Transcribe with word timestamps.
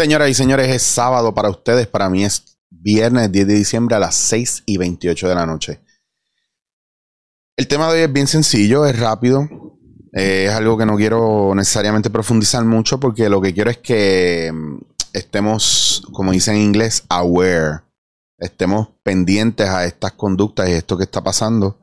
Señoras 0.00 0.30
y 0.30 0.34
señores, 0.34 0.68
es 0.68 0.82
sábado 0.82 1.34
para 1.34 1.50
ustedes. 1.50 1.86
Para 1.86 2.08
mí 2.08 2.24
es 2.24 2.56
viernes 2.70 3.30
10 3.30 3.46
de 3.46 3.52
diciembre 3.52 3.96
a 3.96 3.98
las 3.98 4.14
6 4.14 4.62
y 4.64 4.78
28 4.78 5.28
de 5.28 5.34
la 5.34 5.44
noche. 5.44 5.80
El 7.54 7.68
tema 7.68 7.86
de 7.88 7.98
hoy 7.98 8.00
es 8.04 8.12
bien 8.14 8.26
sencillo, 8.26 8.86
es 8.86 8.98
rápido. 8.98 9.46
Eh, 10.14 10.46
es 10.48 10.54
algo 10.54 10.78
que 10.78 10.86
no 10.86 10.96
quiero 10.96 11.54
necesariamente 11.54 12.08
profundizar 12.08 12.64
mucho 12.64 12.98
porque 12.98 13.28
lo 13.28 13.42
que 13.42 13.52
quiero 13.52 13.70
es 13.70 13.76
que 13.76 14.50
mm, 14.50 14.78
estemos, 15.12 16.02
como 16.12 16.32
dicen 16.32 16.56
en 16.56 16.62
inglés, 16.62 17.04
aware. 17.10 17.80
Estemos 18.38 18.88
pendientes 19.02 19.68
a 19.68 19.84
estas 19.84 20.12
conductas 20.12 20.66
y 20.70 20.72
esto 20.72 20.96
que 20.96 21.04
está 21.04 21.22
pasando. 21.22 21.78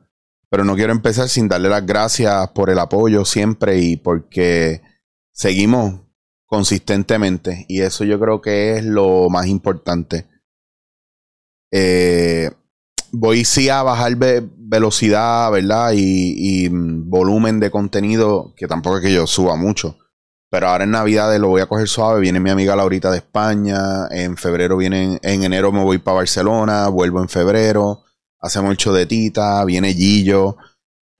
Pero 0.50 0.64
no 0.64 0.74
quiero 0.74 0.90
empezar 0.90 1.28
sin 1.28 1.46
darle 1.46 1.68
las 1.68 1.86
gracias 1.86 2.48
por 2.48 2.68
el 2.68 2.80
apoyo 2.80 3.24
siempre 3.24 3.78
y 3.78 3.96
porque 3.96 4.82
seguimos 5.32 6.07
consistentemente. 6.48 7.66
Y 7.68 7.82
eso 7.82 8.04
yo 8.04 8.18
creo 8.18 8.40
que 8.40 8.76
es 8.78 8.84
lo 8.84 9.28
más 9.30 9.46
importante. 9.46 10.26
Eh, 11.70 12.50
voy 13.12 13.44
sí 13.44 13.68
a 13.68 13.82
bajar 13.82 14.16
velocidad, 14.16 15.52
¿verdad? 15.52 15.92
Y, 15.94 16.64
y, 16.64 16.68
volumen 16.70 17.60
de 17.60 17.70
contenido, 17.70 18.54
que 18.56 18.66
tampoco 18.66 18.96
es 18.96 19.04
que 19.04 19.12
yo 19.12 19.26
suba 19.26 19.54
mucho. 19.56 19.98
Pero 20.50 20.68
ahora 20.68 20.84
en 20.84 20.92
Navidad 20.92 21.36
lo 21.38 21.48
voy 21.48 21.60
a 21.60 21.66
coger 21.66 21.86
suave. 21.88 22.20
Viene 22.20 22.40
mi 22.40 22.50
amiga 22.50 22.74
Laurita 22.74 23.10
de 23.10 23.18
España. 23.18 24.08
En 24.10 24.36
febrero 24.38 24.78
viene, 24.78 25.18
en 25.22 25.44
enero 25.44 25.70
me 25.72 25.84
voy 25.84 25.98
para 25.98 26.16
Barcelona. 26.18 26.88
Vuelvo 26.88 27.20
en 27.20 27.28
febrero. 27.28 28.04
Hacemos 28.40 28.70
el 28.70 28.78
show 28.78 28.94
de 28.94 29.04
Tita. 29.04 29.62
Viene 29.66 29.92
Gillo. 29.92 30.56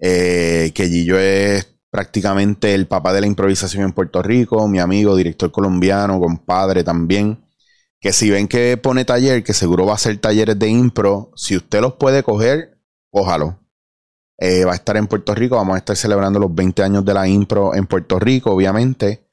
Eh, 0.01 0.73
que 0.75 0.89
Gillo 0.89 1.19
es 1.19 1.78
prácticamente 1.91 2.75
el 2.75 2.87
papá 2.87 3.13
de 3.13 3.21
la 3.21 3.27
improvisación 3.27 3.85
en 3.85 3.93
Puerto 3.93 4.23
Rico, 4.23 4.69
mi 4.69 4.79
amigo, 4.79 5.17
director 5.17 5.51
colombiano, 5.51 6.21
compadre 6.21 6.85
también. 6.85 7.45
Que 8.01 8.13
si 8.13 8.31
ven 8.31 8.49
que 8.49 8.77
pone 8.77 9.05
taller, 9.05 9.43
que 9.43 9.53
seguro 9.53 9.87
va 9.87 9.95
a 9.95 9.99
ser 9.99 10.19
talleres 10.19 10.59
de 10.59 10.69
impro, 10.69 11.33
si 11.35 11.57
usted 11.57 11.81
los 11.81 11.95
puede 11.95 12.23
coger, 12.23 12.79
cójalo. 13.11 13.59
Eh, 14.39 14.65
va 14.65 14.73
a 14.73 14.77
estar 14.77 14.97
en 14.97 15.09
Puerto 15.09 15.35
Rico, 15.35 15.57
vamos 15.57 15.75
a 15.75 15.79
estar 15.79 15.97
celebrando 15.97 16.39
los 16.39 16.55
20 16.55 16.83
años 16.83 17.05
de 17.05 17.15
la 17.15 17.27
impro 17.27 17.75
en 17.75 17.87
Puerto 17.87 18.19
Rico, 18.21 18.53
obviamente. 18.53 19.27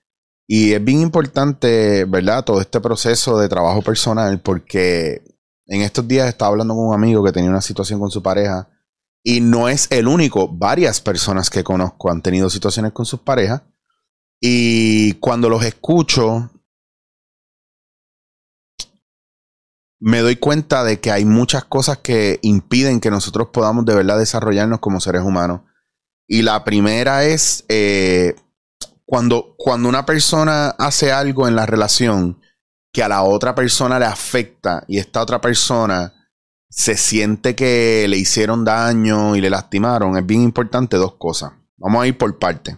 Y 0.48 0.74
es 0.74 0.84
bien 0.84 1.02
importante, 1.02 2.06
¿verdad? 2.06 2.44
Todo 2.44 2.62
este 2.62 2.80
proceso 2.80 3.38
de 3.38 3.50
trabajo 3.50 3.82
personal, 3.82 4.42
porque 4.42 5.22
en 5.68 5.82
estos 5.82 6.08
días 6.08 6.28
estaba 6.28 6.50
hablando 6.52 6.76
con 6.76 6.88
un 6.88 6.94
amigo 6.94 7.24
que 7.24 7.32
tenía 7.32 7.50
una 7.50 7.62
situación 7.62 8.00
con 8.00 8.12
su 8.12 8.22
pareja 8.24 8.68
y 9.28 9.42
no 9.42 9.68
es 9.68 9.88
el 9.90 10.08
único. 10.08 10.48
Varias 10.48 11.02
personas 11.02 11.50
que 11.50 11.64
conozco 11.64 12.12
han 12.12 12.22
tenido 12.22 12.50
situaciones 12.50 12.94
con 12.94 13.08
sus 13.08 13.22
parejas. 13.22 13.64
Y 14.40 15.14
cuando 15.14 15.50
los 15.50 15.66
escucho, 15.66 16.52
me 20.00 20.20
doy 20.20 20.36
cuenta 20.36 20.84
de 20.84 21.00
que 21.00 21.12
hay 21.12 21.26
muchas 21.26 21.66
cosas 21.66 21.98
que 21.98 22.40
impiden 22.44 23.00
que 23.00 23.10
nosotros 23.10 23.50
podamos 23.52 23.84
de 23.86 23.96
verdad 23.96 24.20
desarrollarnos 24.20 24.80
como 24.80 25.02
seres 25.02 25.24
humanos. 25.24 25.62
Y 26.28 26.44
la 26.44 26.64
primera 26.64 27.24
es 27.24 27.66
eh, 27.68 28.36
cuando, 29.06 29.56
cuando 29.58 29.90
una 29.90 30.06
persona 30.06 30.70
hace 30.78 31.12
algo 31.12 31.48
en 31.48 31.56
la 31.56 31.66
relación 31.66 32.40
que 32.94 33.02
a 33.02 33.10
la 33.10 33.24
otra 33.24 33.56
persona 33.56 33.98
le 33.98 34.06
afecta 34.06 34.84
y 34.88 35.00
esta 35.00 35.24
otra 35.24 35.42
persona 35.42 36.15
se 36.70 36.98
siente 36.98 37.56
que 37.56 38.06
le 38.08 38.18
hicieron 38.18 38.66
daño 38.66 39.36
y 39.36 39.42
le 39.42 39.50
lastimaron, 39.50 40.18
es 40.18 40.26
bien 40.26 40.42
importante 40.42 40.98
dos 40.98 41.16
cosas. 41.16 41.54
Vamos 41.78 42.04
a 42.04 42.08
ir 42.08 42.18
por 42.18 42.38
parte. 42.40 42.78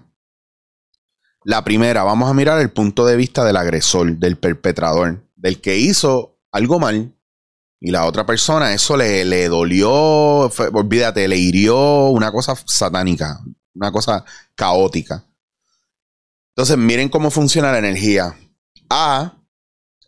La 1.43 1.63
primera, 1.63 2.03
vamos 2.03 2.29
a 2.29 2.33
mirar 2.33 2.59
el 2.59 2.71
punto 2.71 3.05
de 3.05 3.15
vista 3.15 3.45
del 3.45 3.57
agresor, 3.57 4.17
del 4.17 4.37
perpetrador, 4.37 5.25
del 5.35 5.61
que 5.61 5.77
hizo 5.77 6.37
algo 6.51 6.79
mal. 6.79 7.13
Y 7.79 7.91
la 7.91 8.05
otra 8.05 8.25
persona, 8.25 8.73
eso 8.73 8.97
le, 8.97 9.23
le 9.23 9.47
dolió, 9.47 9.91
olvídate, 9.91 11.27
le 11.27 11.37
hirió 11.37 12.07
una 12.07 12.31
cosa 12.31 12.55
satánica, 12.65 13.39
una 13.75 13.91
cosa 13.91 14.25
caótica. 14.55 15.23
Entonces, 16.55 16.77
miren 16.77 17.07
cómo 17.07 17.29
funciona 17.29 17.71
la 17.71 17.77
energía. 17.77 18.35
A 18.89 19.37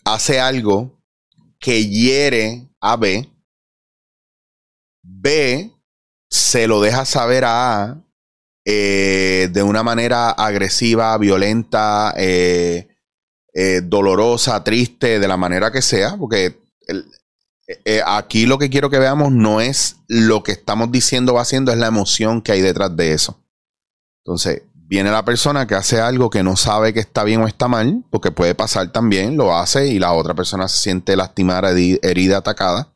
hace 0.03 0.39
algo 0.39 0.99
que 1.59 1.87
hiere 1.87 2.69
a 2.81 2.95
B 2.95 3.29
B 5.11 5.71
se 6.29 6.67
lo 6.67 6.81
deja 6.81 7.05
saber 7.05 7.43
a 7.45 7.83
A 7.83 7.97
eh, 8.65 9.49
de 9.51 9.63
una 9.63 9.81
manera 9.81 10.29
agresiva, 10.29 11.17
violenta, 11.17 12.13
eh, 12.15 12.87
eh, 13.53 13.81
dolorosa, 13.83 14.63
triste, 14.63 15.19
de 15.19 15.27
la 15.27 15.37
manera 15.37 15.71
que 15.71 15.81
sea, 15.81 16.15
porque 16.17 16.55
aquí 18.05 18.45
lo 18.45 18.57
que 18.57 18.69
quiero 18.69 18.89
que 18.89 18.99
veamos 18.99 19.31
no 19.31 19.61
es 19.61 19.97
lo 20.07 20.43
que 20.43 20.51
estamos 20.51 20.91
diciendo 20.91 21.33
o 21.33 21.39
haciendo, 21.39 21.71
es 21.71 21.77
la 21.77 21.87
emoción 21.87 22.41
que 22.41 22.51
hay 22.51 22.61
detrás 22.61 22.95
de 22.95 23.13
eso. 23.13 23.39
Entonces, 24.23 24.63
viene 24.73 25.11
la 25.11 25.25
persona 25.25 25.65
que 25.65 25.75
hace 25.75 25.99
algo 25.99 26.29
que 26.29 26.43
no 26.43 26.55
sabe 26.55 26.93
que 26.93 26.99
está 26.99 27.23
bien 27.23 27.41
o 27.41 27.47
está 27.47 27.67
mal, 27.67 28.03
porque 28.11 28.31
puede 28.31 28.53
pasar 28.53 28.91
también, 28.91 29.35
lo 29.35 29.55
hace 29.55 29.87
y 29.87 29.97
la 29.97 30.13
otra 30.13 30.35
persona 30.35 30.67
se 30.67 30.77
siente 30.77 31.15
lastimada, 31.15 31.71
herida, 31.71 32.37
atacada 32.37 32.91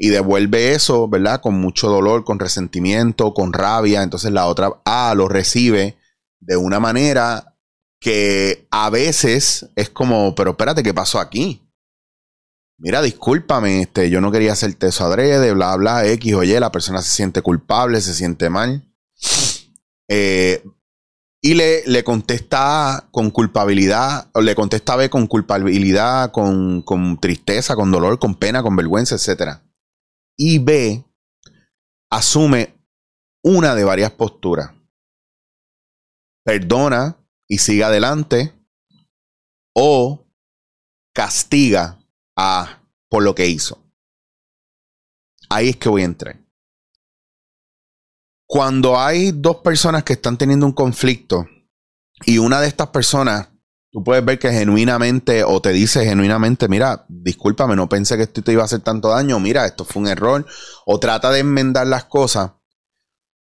y 0.00 0.10
devuelve 0.10 0.74
eso, 0.74 1.08
¿verdad? 1.08 1.40
Con 1.40 1.60
mucho 1.60 1.88
dolor, 1.88 2.24
con 2.24 2.38
resentimiento, 2.38 3.34
con 3.34 3.52
rabia. 3.52 4.04
Entonces 4.04 4.30
la 4.30 4.46
otra 4.46 4.80
A 4.84 5.12
lo 5.16 5.28
recibe 5.28 5.98
de 6.38 6.56
una 6.56 6.78
manera 6.78 7.56
que 8.00 8.68
a 8.70 8.90
veces 8.90 9.68
es 9.74 9.90
como, 9.90 10.36
pero 10.36 10.52
espérate, 10.52 10.84
¿qué 10.84 10.94
pasó 10.94 11.18
aquí? 11.18 11.68
Mira, 12.78 13.02
discúlpame, 13.02 13.82
este, 13.82 14.08
yo 14.08 14.20
no 14.20 14.30
quería 14.30 14.52
hacerte 14.52 14.86
eso 14.86 15.04
adrede, 15.04 15.52
bla, 15.52 15.74
bla, 15.74 16.06
X, 16.06 16.32
oye, 16.34 16.60
la 16.60 16.70
persona 16.70 17.02
se 17.02 17.10
siente 17.10 17.42
culpable, 17.42 18.00
se 18.00 18.14
siente 18.14 18.48
mal. 18.50 18.84
Eh, 20.08 20.62
y 21.42 21.54
le, 21.54 21.84
le, 21.86 22.04
contesta 22.04 23.08
con 23.10 23.30
culpabilidad, 23.30 24.30
o 24.32 24.40
le 24.40 24.54
contesta 24.54 24.94
B 24.94 25.10
con 25.10 25.26
culpabilidad, 25.26 26.30
con, 26.30 26.82
con 26.82 27.18
tristeza, 27.18 27.74
con 27.74 27.90
dolor, 27.90 28.20
con 28.20 28.36
pena, 28.36 28.62
con 28.62 28.76
vergüenza, 28.76 29.16
etcétera 29.16 29.67
y 30.38 30.58
B 30.60 31.04
asume 32.10 32.74
una 33.42 33.74
de 33.74 33.84
varias 33.84 34.12
posturas. 34.12 34.72
Perdona 36.44 37.18
y 37.46 37.58
sigue 37.58 37.84
adelante 37.84 38.54
o 39.74 40.26
castiga 41.12 41.98
a 42.36 42.82
por 43.10 43.22
lo 43.22 43.34
que 43.34 43.48
hizo. 43.48 43.84
Ahí 45.50 45.70
es 45.70 45.76
que 45.76 45.88
voy 45.88 46.02
a 46.02 46.06
entrar. 46.06 46.38
Cuando 48.46 48.98
hay 48.98 49.32
dos 49.32 49.56
personas 49.56 50.04
que 50.04 50.14
están 50.14 50.38
teniendo 50.38 50.64
un 50.64 50.72
conflicto 50.72 51.46
y 52.24 52.38
una 52.38 52.60
de 52.60 52.68
estas 52.68 52.88
personas 52.88 53.48
tú 53.90 54.04
puedes 54.04 54.24
ver 54.24 54.38
que 54.38 54.52
genuinamente 54.52 55.44
o 55.44 55.60
te 55.60 55.70
dice 55.70 56.04
genuinamente, 56.04 56.68
mira, 56.68 57.06
discúlpame, 57.08 57.76
no 57.76 57.88
pensé 57.88 58.16
que 58.16 58.24
esto 58.24 58.42
te 58.42 58.52
iba 58.52 58.62
a 58.62 58.66
hacer 58.66 58.80
tanto 58.80 59.08
daño, 59.08 59.40
mira, 59.40 59.66
esto 59.66 59.84
fue 59.84 60.02
un 60.02 60.08
error, 60.08 60.46
o 60.86 61.00
trata 61.00 61.30
de 61.30 61.40
enmendar 61.40 61.86
las 61.86 62.04
cosas, 62.04 62.52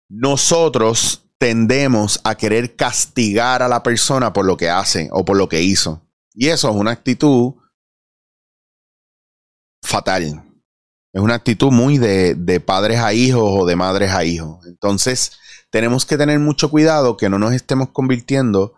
nosotros 0.09 1.25
tendemos 1.39 2.21
a 2.25 2.37
querer 2.37 2.77
castigar 2.77 3.63
a 3.63 3.69
la 3.69 3.83
persona 3.83 4.33
por 4.33 4.45
lo 4.45 4.57
que 4.57 4.71
hace 4.71 5.09
o 5.13 5.25
por 5.25 5.37
lo 5.37 5.49
que 5.49 5.63
hizo. 5.63 6.03
Y 6.33 6.49
eso 6.49 6.71
es 6.71 6.77
una 6.77 6.93
actitud 6.93 7.55
fatal. 9.83 10.43
Es 11.13 11.23
una 11.23 11.35
actitud 11.35 11.71
muy 11.71 11.99
de, 11.99 12.35
de 12.35 12.61
padres 12.61 13.01
a 13.01 13.13
hijos 13.13 13.45
o 13.45 13.67
de 13.67 13.77
madres 13.77 14.13
a 14.13 14.25
hijos. 14.25 14.67
Entonces, 14.67 15.33
tenemos 15.71 16.07
que 16.07 16.17
tener 16.17 16.39
mucho 16.39 16.71
cuidado 16.71 17.17
que 17.17 17.29
no 17.29 17.39
nos 17.39 17.53
estemos 17.53 17.91
convirtiendo 17.91 18.75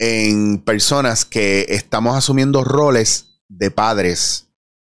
en 0.00 0.58
personas 0.58 1.26
que 1.26 1.66
estamos 1.68 2.16
asumiendo 2.16 2.64
roles 2.64 3.42
de 3.48 3.70
padres 3.70 4.48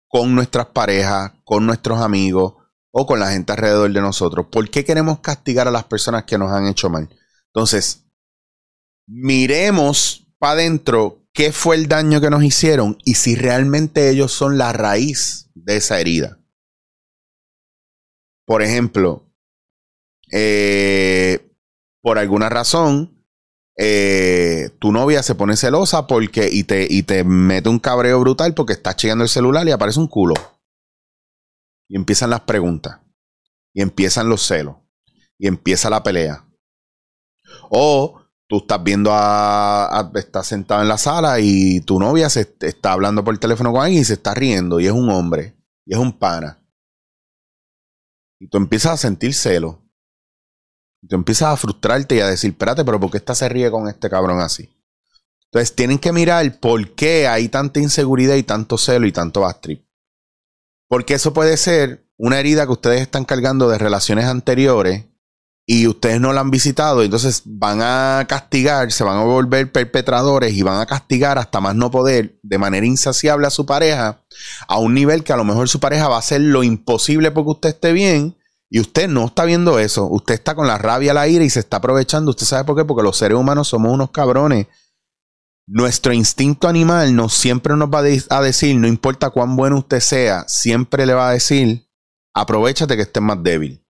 con 0.08 0.36
nuestras 0.36 0.68
parejas, 0.68 1.32
con 1.44 1.66
nuestros 1.66 2.00
amigos 2.00 2.54
o 2.92 3.08
con 3.08 3.20
la 3.20 3.32
gente 3.32 3.52
alrededor 3.52 3.92
de 3.92 4.02
nosotros. 4.02 4.46
¿Por 4.52 4.70
qué 4.70 4.86
queremos 4.86 5.20
castigar 5.20 5.68
a 5.68 5.72
las 5.72 5.86
personas 5.86 6.26
que 6.26 6.38
nos 6.38 6.52
han 6.52 6.68
hecho 6.68 6.92
mal? 6.92 7.10
Entonces, 7.48 8.06
miremos 9.08 10.28
para 10.38 10.54
adentro 10.54 11.26
qué 11.34 11.52
fue 11.52 11.76
el 11.76 11.88
daño 11.88 12.22
que 12.22 12.30
nos 12.30 12.44
hicieron 12.44 12.96
y 13.04 13.16
si 13.16 13.36
realmente 13.36 14.12
ellos 14.12 14.32
son 14.32 14.60
la 14.60 14.74
raíz 14.74 15.50
de 15.56 15.78
esa 15.78 16.00
herida. 16.00 16.40
Por 18.46 18.62
ejemplo, 18.62 19.28
eh, 20.32 21.52
por 22.02 22.20
alguna 22.20 22.50
razón, 22.50 23.20
eh, 23.82 24.59
tu 24.80 24.92
novia 24.92 25.22
se 25.22 25.36
pone 25.36 25.58
celosa 25.58 26.08
porque 26.08 26.50
y 26.52 26.64
te, 26.64 26.88
y 26.90 27.04
te 27.04 27.24
mete 27.24 27.70
un 27.70 27.80
cabreo 27.80 28.20
brutal 28.20 28.54
porque 28.54 28.74
estás 28.74 28.96
chequeando 28.96 29.24
el 29.24 29.30
celular 29.30 29.68
y 29.68 29.72
aparece 29.72 30.00
un 30.00 30.08
culo. 30.08 30.36
Y 31.90 31.96
empiezan 31.96 32.30
las 32.30 32.42
preguntas. 32.42 33.00
Y 33.74 33.82
empiezan 33.82 34.30
los 34.30 34.46
celos. 34.46 34.78
Y 35.38 35.48
empieza 35.48 35.90
la 35.90 36.04
pelea. 36.04 36.46
O 37.70 38.22
tú 38.48 38.58
estás 38.58 38.84
viendo 38.84 39.12
a, 39.14 40.12
estás 40.16 40.48
sentado 40.48 40.82
en 40.82 40.88
la 40.88 40.98
sala 40.98 41.40
y 41.40 41.82
tu 41.82 42.00
novia 42.00 42.30
se 42.30 42.56
está 42.62 42.94
hablando 42.94 43.24
por 43.24 43.38
teléfono 43.38 43.72
con 43.72 43.84
alguien 43.84 44.02
y 44.02 44.06
se 44.06 44.14
está 44.14 44.34
riendo 44.34 44.80
y 44.80 44.88
es 44.88 44.92
un 44.92 45.10
hombre 45.10 45.56
y 45.86 45.94
es 45.94 46.00
un 46.00 46.18
pana. 46.18 46.60
Y 48.40 48.48
tú 48.48 48.58
empiezas 48.58 48.94
a 48.94 48.98
sentir 48.98 49.34
celo. 49.34 49.84
Tú 51.08 51.16
empiezas 51.16 51.54
a 51.54 51.58
frustrarte 51.58 52.16
y 52.16 52.20
a 52.20 52.28
decir, 52.28 52.52
espérate, 52.52 52.84
pero 52.84 53.00
¿por 53.00 53.12
qué 53.12 53.18
esta 53.18 53.36
se 53.36 53.48
ríe 53.48 53.72
con 53.72 53.88
este 53.88 54.10
cabrón 54.10 54.42
así? 54.42 54.70
Entonces 55.46 55.76
tienen 55.76 55.98
que 55.98 56.12
mirar 56.12 56.60
por 56.60 56.94
qué 56.96 57.28
hay 57.28 57.50
tanta 57.50 57.80
inseguridad 57.80 58.36
y 58.36 58.44
tanto 58.44 58.78
celo 58.78 59.08
y 59.08 59.12
tanto 59.12 59.42
bastrip. 59.42 59.86
Porque 60.88 61.16
eso 61.16 61.34
puede 61.34 61.58
ser 61.58 62.08
una 62.18 62.40
herida 62.40 62.66
que 62.66 62.74
ustedes 62.74 63.02
están 63.02 63.26
cargando 63.26 63.70
de 63.70 63.78
relaciones 63.78 64.26
anteriores 64.26 65.06
y 65.72 65.86
ustedes 65.86 66.20
no 66.20 66.34
la 66.34 66.42
han 66.42 66.50
visitado, 66.50 67.04
entonces 67.04 67.44
van 67.46 67.80
a 67.84 68.26
castigar, 68.28 68.92
se 68.92 69.04
van 69.04 69.20
a 69.20 69.24
volver 69.24 69.72
perpetradores 69.72 70.54
y 70.54 70.64
van 70.64 70.82
a 70.82 70.88
castigar 70.88 71.38
hasta 71.38 71.62
más 71.62 71.76
no 71.76 71.92
poder 71.92 72.40
de 72.42 72.58
manera 72.58 72.88
insaciable 72.88 73.46
a 73.46 73.52
su 73.52 73.68
pareja 73.68 74.24
a 74.68 74.80
un 74.80 74.96
nivel 74.96 75.24
que 75.24 75.32
a 75.32 75.38
lo 75.38 75.44
mejor 75.44 75.70
su 75.70 75.80
pareja 75.80 76.08
va 76.08 76.16
a 76.16 76.20
hacer 76.20 76.42
lo 76.42 76.64
imposible 76.64 77.30
porque 77.30 77.52
usted 77.52 77.70
esté 77.70 77.94
bien 77.94 78.39
y 78.70 78.80
usted 78.80 79.08
no 79.08 79.26
está 79.26 79.46
viendo 79.46 79.80
eso, 79.80 80.06
usted 80.06 80.36
está 80.36 80.56
con 80.56 80.68
la 80.68 80.78
rabia, 80.78 81.14
la 81.14 81.28
ira 81.28 81.44
y 81.44 81.50
se 81.50 81.60
está 81.60 81.78
aprovechando, 81.78 82.32
usted 82.32 82.46
sabe 82.46 82.66
por 82.66 82.76
qué, 82.76 82.86
porque 82.86 83.04
los 83.04 83.18
seres 83.18 83.38
humanos 83.38 83.68
somos 83.68 83.92
unos 83.92 84.12
cabrones. 84.12 84.68
Nuestro 85.68 86.14
instinto 86.14 86.68
animal 86.68 87.16
no 87.16 87.30
siempre 87.30 87.76
nos 87.76 87.90
va 87.90 88.00
a 88.00 88.42
decir, 88.42 88.76
no 88.76 88.88
importa 88.88 89.30
cuán 89.30 89.56
bueno 89.56 89.78
usted 89.78 90.00
sea, 90.00 90.46
siempre 90.48 91.06
le 91.06 91.14
va 91.14 91.30
a 91.30 91.34
decir, 91.34 91.88
aprovechate 92.34 92.96
que 92.96 93.04
estés 93.04 93.22
más 93.22 93.42
débil 93.44 93.84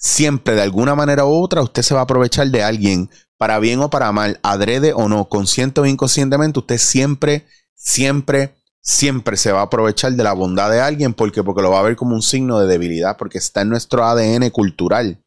siempre 0.00 0.54
de 0.54 0.62
alguna 0.62 0.94
manera 0.94 1.26
u 1.26 1.42
otra 1.42 1.62
usted 1.62 1.82
se 1.82 1.94
va 1.94 2.00
a 2.00 2.04
aprovechar 2.04 2.48
de 2.48 2.62
alguien, 2.64 3.10
para 3.36 3.58
bien 3.58 3.80
o 3.80 3.90
para 3.90 4.10
mal, 4.12 4.40
adrede 4.42 4.92
o 4.94 5.08
no, 5.08 5.28
consciente 5.28 5.80
o 5.80 5.86
inconscientemente, 5.86 6.58
usted 6.58 6.78
siempre, 6.78 7.46
siempre, 7.74 8.54
siempre 8.82 9.36
se 9.36 9.52
va 9.52 9.60
a 9.60 9.64
aprovechar 9.64 10.12
de 10.12 10.24
la 10.24 10.32
bondad 10.32 10.70
de 10.70 10.80
alguien 10.80 11.14
porque, 11.14 11.42
porque 11.42 11.62
lo 11.62 11.70
va 11.70 11.80
a 11.80 11.84
ver 11.84 11.96
como 11.96 12.14
un 12.14 12.22
signo 12.22 12.58
de 12.58 12.66
debilidad, 12.66 13.16
porque 13.16 13.38
está 13.38 13.62
en 13.62 13.68
nuestro 13.68 14.04
ADN 14.04 14.50
cultural. 14.50 15.22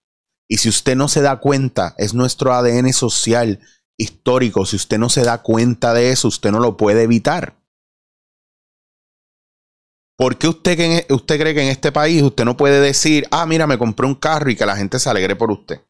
Y 0.49 0.57
si 0.57 0.69
usted 0.69 0.95
no 0.95 1.07
se 1.07 1.21
da 1.21 1.39
cuenta, 1.39 1.95
es 1.97 2.13
nuestro 2.13 2.53
ADN 2.53 2.91
social, 2.93 3.59
histórico, 3.97 4.65
si 4.65 4.75
usted 4.75 4.97
no 4.97 5.09
se 5.09 5.23
da 5.23 5.41
cuenta 5.41 5.93
de 5.93 6.11
eso, 6.11 6.27
usted 6.27 6.51
no 6.51 6.59
lo 6.59 6.77
puede 6.77 7.03
evitar. 7.03 7.57
¿Por 10.17 10.37
qué 10.37 10.47
usted, 10.47 10.79
e, 10.79 11.13
usted 11.13 11.39
cree 11.39 11.53
que 11.53 11.63
en 11.63 11.69
este 11.69 11.91
país 11.91 12.21
usted 12.21 12.45
no 12.45 12.55
puede 12.55 12.79
decir, 12.79 13.27
ah, 13.31 13.45
mira, 13.45 13.65
me 13.67 13.77
compré 13.77 14.05
un 14.05 14.15
carro 14.15 14.49
y 14.49 14.55
que 14.55 14.65
la 14.65 14.77
gente 14.77 14.99
se 14.99 15.09
alegre 15.09 15.35
por 15.35 15.51
usted? 15.51 15.81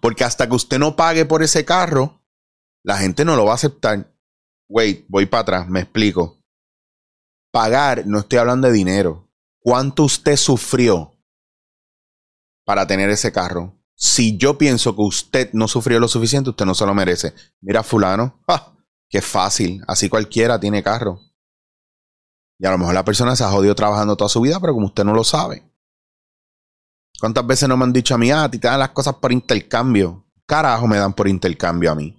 Porque 0.00 0.24
hasta 0.24 0.48
que 0.48 0.54
usted 0.54 0.78
no 0.78 0.96
pague 0.96 1.24
por 1.24 1.42
ese 1.42 1.64
carro, 1.64 2.20
la 2.84 2.98
gente 2.98 3.24
no 3.24 3.36
lo 3.36 3.44
va 3.44 3.52
a 3.52 3.54
aceptar. 3.54 4.12
Wait, 4.68 5.04
voy 5.08 5.26
para 5.26 5.42
atrás, 5.42 5.68
me 5.68 5.80
explico. 5.80 6.41
Pagar, 7.52 8.06
no 8.06 8.20
estoy 8.20 8.38
hablando 8.38 8.66
de 8.66 8.72
dinero. 8.72 9.28
¿Cuánto 9.60 10.04
usted 10.04 10.36
sufrió 10.36 11.12
para 12.64 12.86
tener 12.86 13.10
ese 13.10 13.30
carro? 13.30 13.78
Si 13.94 14.38
yo 14.38 14.56
pienso 14.56 14.96
que 14.96 15.02
usted 15.02 15.50
no 15.52 15.68
sufrió 15.68 16.00
lo 16.00 16.08
suficiente, 16.08 16.48
usted 16.48 16.64
no 16.64 16.74
se 16.74 16.86
lo 16.86 16.94
merece. 16.94 17.34
Mira, 17.60 17.82
fulano, 17.82 18.42
¡ah! 18.48 18.74
qué 19.08 19.20
fácil, 19.20 19.84
así 19.86 20.08
cualquiera 20.08 20.58
tiene 20.58 20.82
carro. 20.82 21.20
Y 22.58 22.64
a 22.66 22.70
lo 22.70 22.78
mejor 22.78 22.94
la 22.94 23.04
persona 23.04 23.36
se 23.36 23.44
ha 23.44 23.50
jodido 23.50 23.74
trabajando 23.74 24.16
toda 24.16 24.30
su 24.30 24.40
vida, 24.40 24.58
pero 24.58 24.72
como 24.72 24.86
usted 24.86 25.04
no 25.04 25.12
lo 25.12 25.22
sabe. 25.22 25.62
¿Cuántas 27.20 27.46
veces 27.46 27.68
no 27.68 27.76
me 27.76 27.84
han 27.84 27.92
dicho 27.92 28.14
a 28.14 28.18
mí, 28.18 28.30
ah, 28.30 28.44
a 28.44 28.50
ti 28.50 28.58
te 28.58 28.66
dan 28.66 28.78
las 28.78 28.90
cosas 28.90 29.16
por 29.16 29.30
intercambio? 29.30 30.24
Carajo 30.46 30.88
me 30.88 30.96
dan 30.96 31.12
por 31.12 31.28
intercambio 31.28 31.92
a 31.92 31.94
mí. 31.94 32.16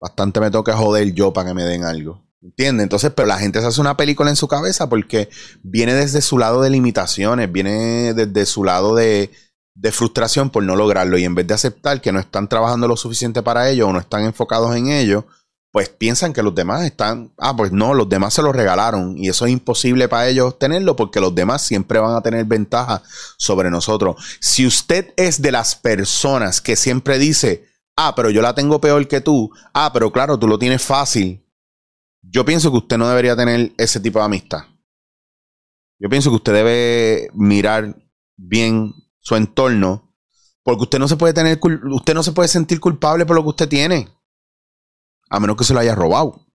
Bastante 0.00 0.40
me 0.40 0.50
toca 0.50 0.74
joder 0.74 1.12
yo 1.12 1.34
para 1.34 1.48
que 1.48 1.54
me 1.54 1.64
den 1.64 1.84
algo. 1.84 2.31
¿Entiendes? 2.42 2.82
Entonces, 2.82 3.12
pero 3.14 3.28
la 3.28 3.38
gente 3.38 3.60
se 3.60 3.66
hace 3.66 3.80
una 3.80 3.96
película 3.96 4.28
en 4.28 4.36
su 4.36 4.48
cabeza 4.48 4.88
porque 4.88 5.28
viene 5.62 5.94
desde 5.94 6.20
su 6.20 6.38
lado 6.38 6.60
de 6.60 6.70
limitaciones, 6.70 7.50
viene 7.52 8.14
desde 8.14 8.46
su 8.46 8.64
lado 8.64 8.96
de, 8.96 9.30
de 9.74 9.92
frustración 9.92 10.50
por 10.50 10.64
no 10.64 10.74
lograrlo. 10.74 11.16
Y 11.18 11.24
en 11.24 11.36
vez 11.36 11.46
de 11.46 11.54
aceptar 11.54 12.00
que 12.00 12.10
no 12.10 12.18
están 12.18 12.48
trabajando 12.48 12.88
lo 12.88 12.96
suficiente 12.96 13.42
para 13.42 13.70
ello 13.70 13.86
o 13.86 13.92
no 13.92 14.00
están 14.00 14.24
enfocados 14.24 14.74
en 14.74 14.88
ello, 14.88 15.24
pues 15.72 15.88
piensan 15.88 16.34
que 16.34 16.42
los 16.42 16.54
demás 16.54 16.84
están, 16.84 17.32
ah, 17.38 17.56
pues 17.56 17.72
no, 17.72 17.94
los 17.94 18.08
demás 18.08 18.34
se 18.34 18.42
lo 18.42 18.52
regalaron 18.52 19.16
y 19.16 19.28
eso 19.28 19.46
es 19.46 19.52
imposible 19.52 20.06
para 20.06 20.28
ellos 20.28 20.58
tenerlo 20.58 20.96
porque 20.96 21.18
los 21.18 21.34
demás 21.34 21.62
siempre 21.62 21.98
van 21.98 22.14
a 22.14 22.20
tener 22.20 22.44
ventaja 22.44 23.02
sobre 23.38 23.70
nosotros. 23.70 24.16
Si 24.38 24.66
usted 24.66 25.14
es 25.16 25.40
de 25.40 25.50
las 25.50 25.74
personas 25.74 26.60
que 26.60 26.76
siempre 26.76 27.18
dice, 27.18 27.64
ah, 27.96 28.14
pero 28.14 28.28
yo 28.28 28.42
la 28.42 28.54
tengo 28.54 28.82
peor 28.82 29.08
que 29.08 29.22
tú, 29.22 29.50
ah, 29.72 29.90
pero 29.94 30.12
claro, 30.12 30.38
tú 30.38 30.46
lo 30.46 30.58
tienes 30.58 30.82
fácil, 30.82 31.41
yo 32.22 32.44
pienso 32.44 32.70
que 32.70 32.78
usted 32.78 32.98
no 32.98 33.08
debería 33.08 33.36
tener 33.36 33.72
ese 33.76 34.00
tipo 34.00 34.18
de 34.18 34.24
amistad. 34.24 34.62
Yo 35.98 36.08
pienso 36.08 36.30
que 36.30 36.36
usted 36.36 36.52
debe 36.52 37.28
mirar 37.34 37.96
bien 38.36 38.92
su 39.20 39.36
entorno 39.36 40.16
porque 40.64 40.82
usted 40.82 40.98
no 40.98 41.08
se 41.08 41.16
puede 41.16 41.34
tener, 41.34 41.60
usted 41.92 42.14
no 42.14 42.22
se 42.22 42.32
puede 42.32 42.48
sentir 42.48 42.80
culpable 42.80 43.26
por 43.26 43.36
lo 43.36 43.42
que 43.42 43.48
usted 43.48 43.68
tiene 43.68 44.08
a 45.28 45.40
menos 45.40 45.56
que 45.56 45.64
se 45.64 45.72
lo 45.74 45.80
haya 45.80 45.94
robado. 45.94 46.46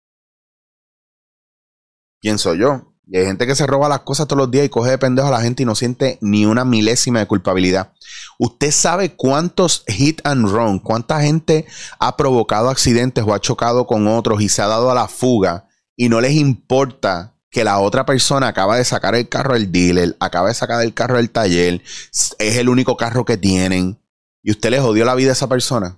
Pienso 2.19 2.53
yo. 2.53 2.93
Y 3.09 3.17
hay 3.17 3.25
gente 3.25 3.47
que 3.47 3.55
se 3.55 3.65
roba 3.65 3.87
las 3.87 4.01
cosas 4.01 4.27
todos 4.27 4.39
los 4.39 4.51
días 4.51 4.65
y 4.65 4.69
coge 4.69 4.91
de 4.91 4.97
pendejo 4.97 5.29
a 5.29 5.31
la 5.31 5.41
gente 5.41 5.63
y 5.63 5.65
no 5.65 5.75
siente 5.75 6.17
ni 6.19 6.45
una 6.45 6.65
milésima 6.65 7.19
de 7.19 7.25
culpabilidad. 7.25 7.93
Usted 8.37 8.71
sabe 8.71 9.15
cuántos 9.15 9.85
hit 9.87 10.19
and 10.25 10.49
run, 10.49 10.79
cuánta 10.79 11.21
gente 11.21 11.65
ha 11.99 12.17
provocado 12.17 12.69
accidentes 12.69 13.23
o 13.25 13.33
ha 13.33 13.39
chocado 13.39 13.87
con 13.87 14.07
otros 14.07 14.41
y 14.41 14.49
se 14.49 14.61
ha 14.61 14.67
dado 14.67 14.91
a 14.91 14.95
la 14.95 15.07
fuga 15.07 15.69
y 15.95 16.09
no 16.09 16.19
les 16.19 16.33
importa 16.33 17.33
que 17.49 17.63
la 17.63 17.79
otra 17.79 18.05
persona 18.05 18.49
acaba 18.49 18.75
de 18.75 18.83
sacar 18.83 19.15
el 19.15 19.29
carro 19.29 19.53
del 19.53 19.71
dealer, 19.71 20.17
acaba 20.19 20.49
de 20.49 20.53
sacar 20.53 20.83
el 20.83 20.93
carro 20.93 21.15
del 21.15 21.29
taller, 21.29 21.81
es 22.11 22.57
el 22.57 22.67
único 22.67 22.97
carro 22.97 23.23
que 23.23 23.37
tienen 23.37 23.97
y 24.43 24.51
usted 24.51 24.69
le 24.69 24.81
jodió 24.81 25.05
la 25.05 25.15
vida 25.15 25.29
a 25.29 25.33
esa 25.33 25.47
persona. 25.47 25.97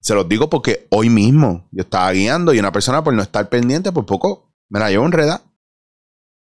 Se 0.00 0.14
los 0.14 0.28
digo 0.28 0.50
porque 0.50 0.88
hoy 0.90 1.08
mismo 1.10 1.68
yo 1.70 1.82
estaba 1.82 2.10
guiando 2.10 2.52
y 2.52 2.58
una 2.58 2.72
persona 2.72 3.04
por 3.04 3.14
no 3.14 3.22
estar 3.22 3.48
pendiente, 3.48 3.92
por 3.92 4.04
poco 4.04 4.51
me 4.72 4.80
la 4.80 4.90
llevo 4.90 5.04
enredada. 5.04 5.42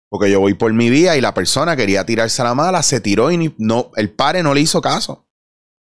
Porque 0.08 0.30
yo 0.30 0.40
voy 0.40 0.54
por 0.54 0.73
mi 0.73 0.88
vía 0.88 1.16
y 1.16 1.20
la 1.20 1.35
persona 1.35 1.76
quería 1.76 2.06
tirarse 2.06 2.40
a 2.40 2.46
la 2.46 2.54
mala, 2.54 2.82
se 2.82 3.00
tiró 3.00 3.30
y 3.30 3.54
no, 3.58 3.90
el 3.96 4.11
pare 4.11 4.42
no 4.42 4.54
le 4.54 4.62
hizo 4.62 4.80
caso. 4.80 5.26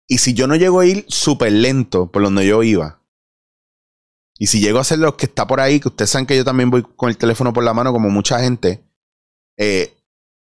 Y 0.07 0.19
si 0.19 0.35
yo 0.35 0.47
no 0.47 0.55
llego 0.55 0.81
a 0.81 0.87
ir 0.87 1.05
súper 1.09 1.53
lento 1.53 2.11
por 2.11 2.23
donde 2.23 2.47
yo 2.47 2.63
iba, 2.63 3.01
y 4.39 4.47
si 4.47 4.61
llego 4.61 4.79
a 4.79 4.85
ser 4.85 4.99
los 5.01 5.15
que 5.15 5.27
está 5.27 5.47
por 5.47 5.61
ahí, 5.61 5.81
que 5.81 5.89
ustedes 5.89 6.11
saben 6.11 6.27
que 6.27 6.37
yo 6.37 6.45
también 6.45 6.71
voy 6.71 6.83
con 6.83 7.09
el 7.09 7.17
teléfono 7.17 7.53
por 7.53 7.65
la 7.65 7.75
mano 7.75 7.93
como 7.93 8.09
mucha 8.09 8.39
gente, 8.41 8.83
eh, 9.59 9.97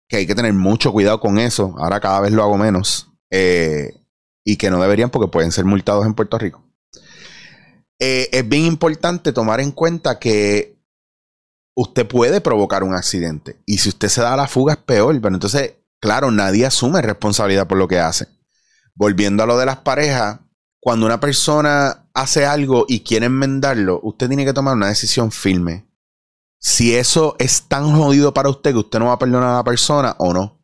que 0.08 0.18
hay 0.18 0.28
que 0.28 0.36
tener 0.36 0.54
mucho 0.54 0.92
cuidado 0.92 1.20
con 1.20 1.40
eso. 1.40 1.76
Ahora 1.80 2.00
cada 2.00 2.20
vez 2.20 2.32
lo 2.32 2.44
hago 2.44 2.58
menos. 2.58 3.10
Eh, 3.32 3.96
y 4.44 4.58
que 4.58 4.70
no 4.70 4.82
deberían 4.82 5.10
porque 5.10 5.32
pueden 5.32 5.52
ser 5.52 5.66
multados 5.66 6.06
en 6.06 6.14
Puerto 6.14 6.38
Rico. 6.38 6.64
Eh, 8.00 8.30
es 8.32 8.48
bien 8.48 8.66
importante 8.66 9.32
tomar 9.32 9.62
en 9.62 9.72
cuenta 9.72 10.20
que 10.20 10.71
usted 11.76 12.08
puede 12.08 12.42
provocar 12.42 12.84
un 12.84 12.96
accidente. 12.96 13.62
Y 13.66 13.80
si 13.80 13.90
usted 13.90 14.10
se 14.10 14.22
da 14.22 14.36
la 14.36 14.48
fuga 14.48 14.74
es 14.74 14.80
peor. 14.80 15.20
Pero 15.22 15.36
entonces, 15.36 15.74
claro, 16.00 16.32
nadie 16.32 16.66
asume 16.66 17.02
responsabilidad 17.02 17.68
por 17.68 17.78
lo 17.78 17.88
que 17.88 18.00
hace. 18.00 18.28
Volviendo 18.96 19.44
a 19.44 19.46
lo 19.46 19.58
de 19.58 19.66
las 19.66 19.78
parejas, 19.78 20.40
cuando 20.80 21.06
una 21.06 21.20
persona 21.20 22.10
hace 22.14 22.46
algo 22.46 22.86
y 22.88 23.02
quiere 23.02 23.28
enmendarlo, 23.28 24.00
usted 24.04 24.28
tiene 24.28 24.46
que 24.46 24.54
tomar 24.54 24.76
una 24.76 24.88
decisión 24.88 25.32
firme. 25.32 25.88
Si 26.60 26.96
eso 26.96 27.36
es 27.40 27.64
tan 27.64 27.96
jodido 27.96 28.34
para 28.34 28.50
usted 28.50 28.72
que 28.72 28.80
usted 28.80 29.00
no 29.00 29.08
va 29.08 29.14
a 29.14 29.20
perdonar 29.20 29.50
a 29.50 29.58
la 29.58 29.64
persona 29.64 30.16
o 30.20 30.34
no. 30.34 30.60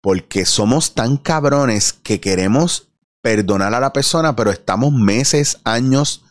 Porque 0.00 0.44
somos 0.44 0.94
tan 0.94 1.16
cabrones 1.16 1.92
que 1.92 2.20
queremos 2.20 2.88
perdonar 3.22 3.74
a 3.74 3.80
la 3.80 3.92
persona, 3.92 4.36
pero 4.36 4.52
estamos 4.52 4.92
meses, 4.92 5.58
años 5.64 6.25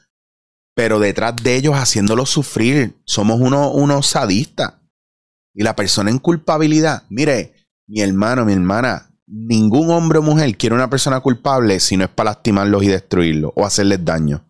pero 0.75 0.99
detrás 0.99 1.35
de 1.41 1.55
ellos 1.55 1.73
haciéndolos 1.75 2.29
sufrir. 2.29 3.01
Somos 3.05 3.39
unos 3.39 3.71
uno 3.73 4.03
sadistas. 4.03 4.73
Y 5.53 5.63
la 5.63 5.75
persona 5.75 6.11
en 6.11 6.19
culpabilidad, 6.19 7.03
mire, 7.09 7.53
mi 7.87 8.01
hermano, 8.01 8.45
mi 8.45 8.53
hermana, 8.53 9.09
ningún 9.25 9.89
hombre 9.89 10.19
o 10.19 10.21
mujer 10.21 10.55
quiere 10.57 10.75
una 10.75 10.89
persona 10.89 11.21
culpable 11.21 11.79
si 11.79 11.95
no 11.95 12.03
es 12.03 12.09
para 12.09 12.31
lastimarlos 12.31 12.83
y 12.83 12.87
destruirlos 12.87 13.51
o 13.55 13.65
hacerles 13.65 14.03
daño. 14.03 14.45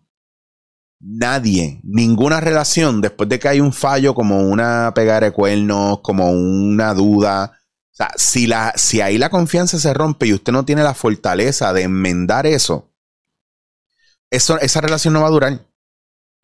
Nadie, 0.98 1.80
ninguna 1.84 2.40
relación, 2.40 3.00
después 3.00 3.28
de 3.28 3.38
que 3.38 3.48
hay 3.48 3.60
un 3.60 3.72
fallo 3.72 4.14
como 4.14 4.48
una 4.48 4.92
pegada 4.94 5.20
de 5.20 5.30
cuernos, 5.30 6.00
como 6.00 6.32
una 6.32 6.92
duda, 6.92 7.52
o 7.92 7.96
sea, 7.96 8.10
si, 8.16 8.48
la, 8.48 8.72
si 8.74 9.00
ahí 9.00 9.16
la 9.16 9.30
confianza 9.30 9.78
se 9.78 9.94
rompe 9.94 10.26
y 10.26 10.34
usted 10.34 10.52
no 10.52 10.64
tiene 10.64 10.82
la 10.82 10.94
fortaleza 10.94 11.72
de 11.72 11.82
enmendar 11.82 12.46
eso, 12.46 12.90
eso 14.30 14.58
esa 14.58 14.80
relación 14.80 15.14
no 15.14 15.20
va 15.20 15.28
a 15.28 15.30
durar 15.30 15.65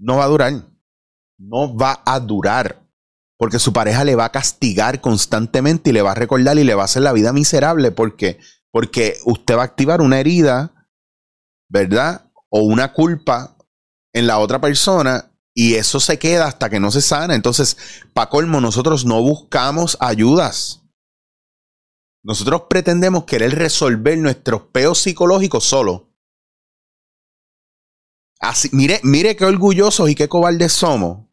no 0.02 0.16
va 0.16 0.24
a 0.24 0.28
durar. 0.28 0.52
No 1.38 1.76
va 1.76 2.02
a 2.04 2.20
durar. 2.20 2.82
Porque 3.38 3.58
su 3.58 3.72
pareja 3.72 4.04
le 4.04 4.14
va 4.14 4.26
a 4.26 4.32
castigar 4.32 5.00
constantemente 5.00 5.90
y 5.90 5.92
le 5.92 6.02
va 6.02 6.12
a 6.12 6.16
recordar 6.16 6.58
y 6.58 6.64
le 6.64 6.74
va 6.74 6.82
a 6.82 6.84
hacer 6.84 7.02
la 7.02 7.12
vida 7.12 7.32
miserable. 7.32 7.92
porque 7.92 8.38
Porque 8.70 9.16
usted 9.24 9.56
va 9.56 9.62
a 9.62 9.66
activar 9.66 10.00
una 10.00 10.20
herida, 10.20 10.88
¿verdad? 11.68 12.28
o 12.52 12.60
una 12.60 12.92
culpa 12.92 13.56
en 14.12 14.26
la 14.26 14.38
otra 14.38 14.60
persona 14.60 15.32
y 15.54 15.74
eso 15.74 16.00
se 16.00 16.18
queda 16.18 16.46
hasta 16.46 16.68
que 16.68 16.78
no 16.78 16.90
se 16.90 17.00
sana. 17.00 17.34
Entonces, 17.34 17.76
para 18.12 18.28
colmo, 18.28 18.60
nosotros 18.60 19.06
no 19.06 19.20
buscamos 19.22 19.96
ayudas. 19.98 20.82
Nosotros 22.22 22.64
pretendemos 22.68 23.24
querer 23.24 23.54
resolver 23.56 24.18
nuestros 24.18 24.62
peos 24.70 24.98
psicológicos 24.98 25.64
solo. 25.64 26.11
Así, 28.42 28.68
mire, 28.72 28.98
mire 29.04 29.36
qué 29.36 29.44
orgullosos 29.44 30.10
y 30.10 30.16
qué 30.16 30.28
cobardes 30.28 30.72
somos. 30.72 31.28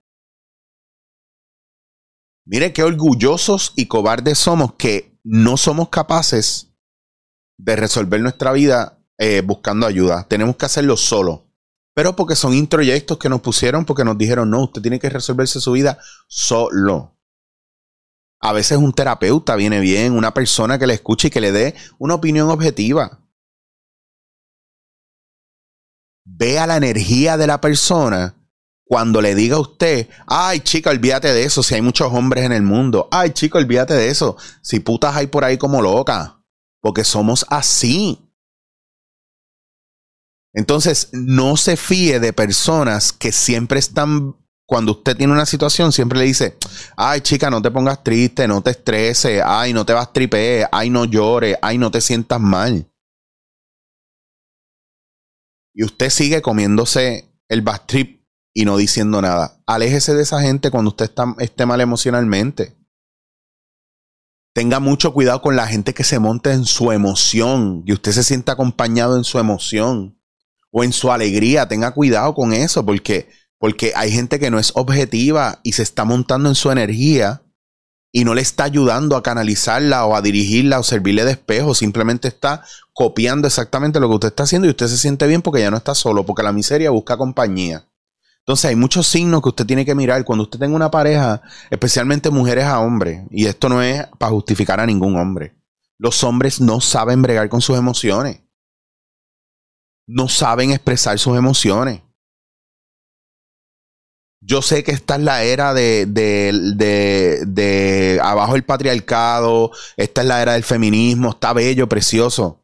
Mire 2.45 2.71
qué 2.71 2.83
orgullosos 2.83 3.73
y 3.75 3.87
cobardes 3.87 4.37
somos 4.37 4.73
que 4.75 5.19
no 5.23 5.57
somos 5.57 5.89
capaces 5.89 6.71
de 7.57 7.75
resolver 7.75 8.21
nuestra 8.21 8.51
vida 8.51 9.03
eh, 9.17 9.41
buscando 9.41 9.87
ayuda. 9.87 10.27
Tenemos 10.27 10.55
que 10.55 10.67
hacerlo 10.67 10.95
solo. 10.97 11.47
Pero 11.95 12.15
porque 12.15 12.35
son 12.35 12.53
introyectos 12.53 13.17
que 13.17 13.27
nos 13.27 13.41
pusieron, 13.41 13.85
porque 13.85 14.05
nos 14.05 14.17
dijeron, 14.17 14.51
no, 14.51 14.65
usted 14.65 14.81
tiene 14.81 14.99
que 14.99 15.09
resolverse 15.09 15.59
su 15.59 15.71
vida 15.71 15.97
solo. 16.27 17.17
A 18.39 18.53
veces 18.53 18.77
un 18.77 18.93
terapeuta 18.93 19.55
viene 19.55 19.79
bien, 19.79 20.13
una 20.13 20.33
persona 20.33 20.77
que 20.77 20.85
le 20.85 20.93
escuche 20.93 21.29
y 21.29 21.31
que 21.31 21.41
le 21.41 21.51
dé 21.51 21.75
una 21.97 22.13
opinión 22.13 22.51
objetiva. 22.51 23.19
Vea 26.31 26.67
la 26.67 26.77
energía 26.77 27.37
de 27.37 27.47
la 27.47 27.59
persona 27.59 28.35
cuando 28.89 29.21
le 29.21 29.35
diga 29.35 29.57
a 29.57 29.59
usted, 29.59 30.09
ay 30.25 30.61
chica, 30.61 30.89
olvídate 30.89 31.31
de 31.31 31.43
eso, 31.43 31.61
si 31.61 31.75
hay 31.75 31.81
muchos 31.81 32.11
hombres 32.11 32.43
en 32.45 32.51
el 32.51 32.63
mundo. 32.63 33.07
Ay 33.11 33.31
chica, 33.31 33.59
olvídate 33.59 33.93
de 33.93 34.09
eso, 34.09 34.35
si 34.63 34.79
putas 34.79 35.15
hay 35.15 35.27
por 35.27 35.43
ahí 35.43 35.59
como 35.59 35.79
loca. 35.81 36.43
Porque 36.81 37.03
somos 37.03 37.45
así. 37.49 38.17
Entonces, 40.53 41.09
no 41.11 41.55
se 41.55 41.77
fíe 41.77 42.19
de 42.19 42.33
personas 42.33 43.13
que 43.13 43.31
siempre 43.31 43.77
están, 43.77 44.35
cuando 44.65 44.93
usted 44.93 45.15
tiene 45.15 45.33
una 45.33 45.45
situación, 45.45 45.91
siempre 45.91 46.17
le 46.17 46.25
dice, 46.25 46.57
ay 46.97 47.21
chica, 47.21 47.51
no 47.51 47.61
te 47.61 47.69
pongas 47.69 48.03
triste, 48.03 48.47
no 48.47 48.61
te 48.61 48.71
estreses, 48.71 49.43
ay, 49.45 49.71
no 49.71 49.85
te 49.85 49.93
vas 49.93 50.11
tripe, 50.11 50.65
ay, 50.71 50.89
no 50.89 51.05
llores, 51.05 51.57
ay, 51.61 51.77
no 51.77 51.91
te 51.91 52.01
sientas 52.01 52.39
mal. 52.39 52.88
Y 55.79 55.85
usted 55.85 56.09
sigue 56.09 56.41
comiéndose 56.41 57.31
el 57.47 57.63
trip 57.87 58.21
y 58.53 58.65
no 58.65 58.75
diciendo 58.75 59.21
nada. 59.21 59.61
Aléjese 59.65 60.13
de 60.13 60.23
esa 60.23 60.41
gente 60.41 60.71
cuando 60.71 60.89
usted 60.89 61.05
está, 61.05 61.33
esté 61.39 61.65
mal 61.65 61.79
emocionalmente. 61.79 62.75
Tenga 64.53 64.81
mucho 64.81 65.13
cuidado 65.13 65.41
con 65.41 65.55
la 65.55 65.67
gente 65.67 65.93
que 65.93 66.03
se 66.03 66.19
monte 66.19 66.51
en 66.51 66.65
su 66.65 66.91
emoción 66.91 67.83
y 67.85 67.93
usted 67.93 68.11
se 68.11 68.25
sienta 68.25 68.51
acompañado 68.51 69.15
en 69.15 69.23
su 69.23 69.39
emoción 69.39 70.19
o 70.69 70.83
en 70.83 70.91
su 70.91 71.13
alegría. 71.13 71.69
Tenga 71.69 71.91
cuidado 71.91 72.33
con 72.33 72.51
eso 72.51 72.85
porque, 72.85 73.29
porque 73.57 73.93
hay 73.95 74.11
gente 74.11 74.37
que 74.37 74.51
no 74.51 74.59
es 74.59 74.73
objetiva 74.75 75.61
y 75.63 75.71
se 75.71 75.83
está 75.83 76.03
montando 76.03 76.49
en 76.49 76.55
su 76.55 76.71
energía 76.71 77.41
y 78.11 78.25
no 78.25 78.33
le 78.33 78.41
está 78.41 78.63
ayudando 78.63 79.15
a 79.15 79.23
canalizarla 79.23 80.05
o 80.05 80.15
a 80.15 80.21
dirigirla 80.21 80.79
o 80.79 80.83
servirle 80.83 81.25
de 81.25 81.31
espejo. 81.31 81.75
Simplemente 81.75 82.27
está 82.27 82.63
copiando 82.93 83.47
exactamente 83.47 83.99
lo 83.99 84.07
que 84.07 84.15
usted 84.15 84.27
está 84.29 84.43
haciendo 84.43 84.67
y 84.67 84.71
usted 84.71 84.87
se 84.87 84.97
siente 84.97 85.27
bien 85.27 85.41
porque 85.41 85.61
ya 85.61 85.71
no 85.71 85.77
está 85.77 85.95
solo, 85.95 86.25
porque 86.25 86.43
la 86.43 86.51
miseria 86.51 86.89
busca 86.89 87.17
compañía. 87.17 87.85
Entonces 88.39 88.65
hay 88.65 88.75
muchos 88.75 89.07
signos 89.07 89.41
que 89.41 89.49
usted 89.49 89.65
tiene 89.65 89.85
que 89.85 89.93
mirar 89.93 90.23
cuando 90.25 90.43
usted 90.43 90.59
tenga 90.59 90.75
una 90.75 90.89
pareja, 90.89 91.41
especialmente 91.69 92.31
mujeres 92.31 92.65
a 92.65 92.79
hombres, 92.79 93.23
y 93.29 93.45
esto 93.45 93.69
no 93.69 93.81
es 93.83 94.07
para 94.17 94.31
justificar 94.31 94.79
a 94.79 94.85
ningún 94.87 95.15
hombre. 95.17 95.55
Los 95.99 96.23
hombres 96.23 96.59
no 96.59 96.81
saben 96.81 97.21
bregar 97.21 97.47
con 97.49 97.61
sus 97.61 97.77
emociones 97.77 98.41
no 100.09 100.27
saben 100.27 100.71
expresar 100.71 101.19
sus 101.19 101.37
emociones. 101.37 102.01
Yo 104.41 104.61
sé 104.61 104.83
que 104.83 104.91
esta 104.91 105.15
es 105.15 105.21
la 105.21 105.43
era 105.43 105.73
de, 105.73 106.05
de, 106.05 107.43
de, 107.45 108.19
abajo 108.23 108.55
el 108.55 108.63
patriarcado, 108.63 109.71
esta 109.97 110.21
es 110.21 110.27
la 110.27 110.41
era 110.41 110.53
del 110.53 110.63
feminismo, 110.63 111.31
está 111.31 111.51
bello, 111.51 111.89
precioso. 111.89 112.63